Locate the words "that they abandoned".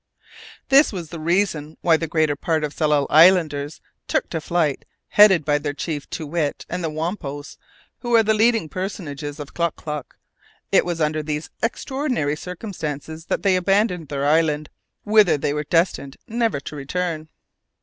13.27-14.07